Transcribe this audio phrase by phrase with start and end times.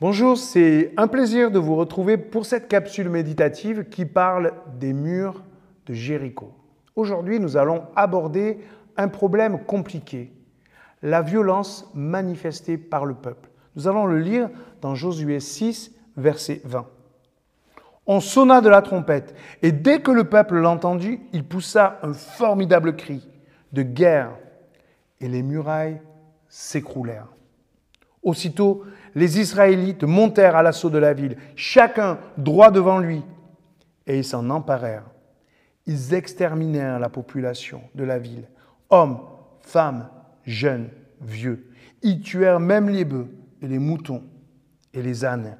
[0.00, 5.44] Bonjour, c'est un plaisir de vous retrouver pour cette capsule méditative qui parle des murs
[5.86, 6.52] de Jéricho.
[6.96, 8.58] Aujourd'hui, nous allons aborder
[8.96, 10.32] un problème compliqué,
[11.00, 13.50] la violence manifestée par le peuple.
[13.76, 16.88] Nous allons le lire dans Josué 6, verset 20.
[18.08, 22.96] On sonna de la trompette, et dès que le peuple l'entendit, il poussa un formidable
[22.96, 23.28] cri
[23.72, 24.32] de guerre,
[25.20, 26.00] et les murailles
[26.48, 27.28] s'écroulèrent.
[28.24, 28.82] Aussitôt,
[29.14, 33.22] les Israélites montèrent à l'assaut de la ville, chacun droit devant lui,
[34.06, 35.08] et ils s'en emparèrent.
[35.86, 38.48] Ils exterminèrent la population de la ville,
[38.90, 39.20] hommes,
[39.60, 40.08] femmes,
[40.44, 40.88] jeunes,
[41.20, 41.70] vieux.
[42.02, 43.28] Ils tuèrent même les bœufs
[43.66, 44.22] les moutons
[44.92, 45.56] et les ânes.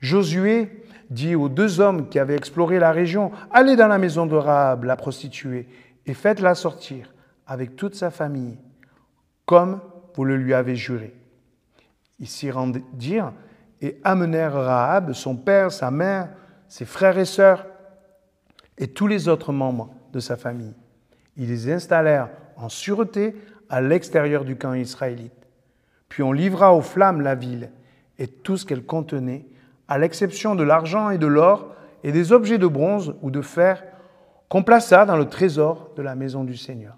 [0.00, 4.36] Josué dit aux deux hommes qui avaient exploré la région, Allez dans la maison de
[4.36, 5.68] Rahab, la prostituée,
[6.06, 7.12] et faites-la sortir
[7.46, 8.58] avec toute sa famille,
[9.46, 9.80] comme
[10.14, 11.14] vous le lui avez juré.
[12.18, 13.32] Ils s'y rendirent
[13.80, 16.30] et amenèrent Rahab, son père, sa mère,
[16.68, 17.66] ses frères et sœurs
[18.76, 20.74] et tous les autres membres de sa famille.
[21.36, 23.36] Ils les installèrent en sûreté
[23.68, 25.32] à l'extérieur du camp israélite.
[26.08, 27.70] Puis on livra aux flammes la ville
[28.18, 29.46] et tout ce qu'elle contenait,
[29.86, 33.84] à l'exception de l'argent et de l'or et des objets de bronze ou de fer
[34.48, 36.96] qu'on plaça dans le trésor de la maison du Seigneur.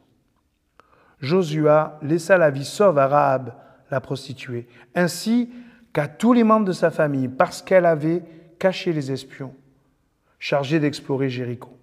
[1.20, 3.54] Josua laissa la vie sauve à Rahab,
[3.90, 5.50] la prostituée, ainsi
[5.92, 8.22] qu'à tous les membres de sa famille, parce qu'elle avait
[8.58, 9.54] caché les espions
[10.38, 11.76] chargés d'explorer Jéricho.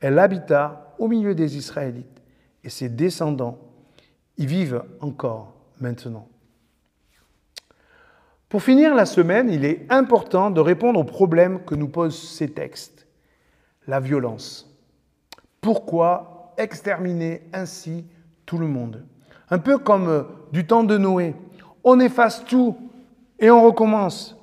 [0.00, 2.22] Elle habita au milieu des Israélites,
[2.64, 3.58] et ses descendants
[4.38, 6.28] y vivent encore maintenant.
[8.48, 12.50] Pour finir la semaine, il est important de répondre aux problèmes que nous posent ces
[12.50, 13.06] textes.
[13.86, 14.70] La violence.
[15.60, 18.04] Pourquoi exterminer ainsi
[18.52, 19.02] tout le monde
[19.48, 20.22] un peu comme euh,
[20.52, 21.34] du temps de Noé.
[21.84, 22.76] On efface tout
[23.38, 24.36] et on recommence.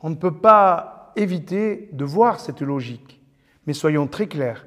[0.00, 3.22] On ne peut pas éviter de voir cette logique,
[3.66, 4.66] mais soyons très clairs,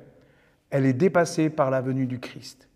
[0.71, 2.69] elle est dépassée par la venue du Christ.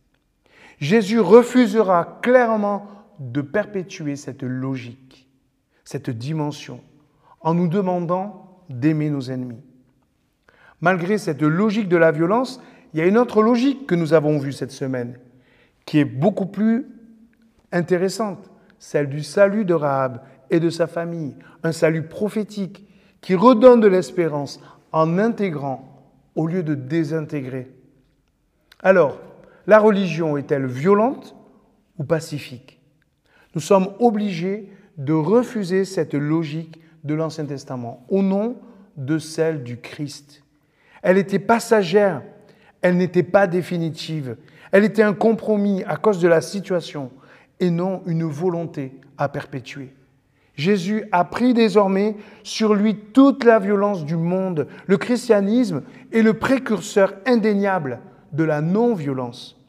[0.79, 2.87] Jésus refusera clairement
[3.19, 5.27] de perpétuer cette logique,
[5.83, 6.81] cette dimension,
[7.41, 9.63] en nous demandant d'aimer nos ennemis.
[10.81, 12.61] Malgré cette logique de la violence,
[12.93, 15.17] il y a une autre logique que nous avons vue cette semaine
[15.85, 16.87] qui est beaucoup plus
[17.71, 22.85] intéressante, celle du salut de Rahab et de sa famille, un salut prophétique
[23.21, 24.59] qui redonne de l'espérance
[24.91, 27.71] en intégrant au lieu de désintégrer.
[28.81, 29.19] Alors,
[29.65, 31.35] la religion est-elle violente
[31.97, 32.81] ou pacifique?
[33.55, 38.57] Nous sommes obligés de refuser cette logique de l'Ancien Testament au nom
[38.97, 40.43] de celle du Christ.
[41.01, 42.21] Elle était passagère,
[42.83, 44.37] elle n'était pas définitive,
[44.71, 47.11] elle était un compromis à cause de la situation
[47.59, 49.93] et non une volonté à perpétuer.
[50.55, 54.67] Jésus a pris désormais sur lui toute la violence du monde.
[54.85, 57.99] Le christianisme est le précurseur indéniable
[58.33, 59.59] de la non-violence.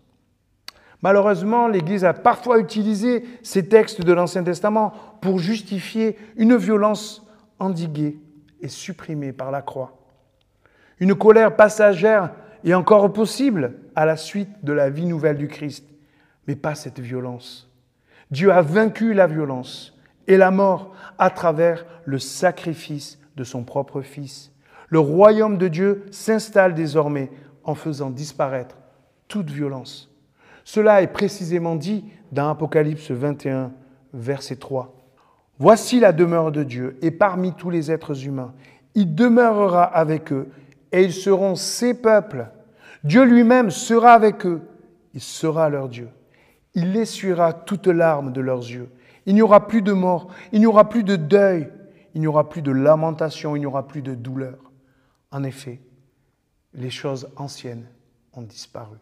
[1.03, 7.27] Malheureusement, l'Église a parfois utilisé ces textes de l'Ancien Testament pour justifier une violence
[7.59, 8.19] endiguée
[8.61, 9.99] et supprimée par la croix.
[10.99, 12.31] Une colère passagère
[12.65, 15.87] et encore possible à la suite de la vie nouvelle du Christ,
[16.49, 17.71] mais pas cette violence.
[18.31, 24.01] Dieu a vaincu la violence et la mort à travers le sacrifice de son propre
[24.01, 24.51] Fils.
[24.89, 27.31] Le royaume de Dieu s'installe désormais
[27.65, 28.77] en faisant disparaître
[29.29, 30.11] toute violence.
[30.65, 33.73] Cela est précisément dit dans Apocalypse 21,
[34.13, 34.95] verset 3.
[35.59, 38.55] Voici la demeure de Dieu, et parmi tous les êtres humains,
[38.95, 40.49] il demeurera avec eux,
[40.91, 42.47] et ils seront ses peuples.
[43.05, 44.63] Dieu lui-même sera avec eux.
[45.13, 46.09] Il sera leur Dieu.
[46.75, 48.91] Il essuiera toutes larmes de leurs yeux.
[49.27, 51.71] Il n'y aura plus de mort, il n'y aura plus de deuil,
[52.15, 54.59] il n'y aura plus de lamentation, il n'y aura plus de douleur.
[55.31, 55.81] En effet,
[56.75, 57.87] les choses anciennes
[58.33, 58.99] ont disparu.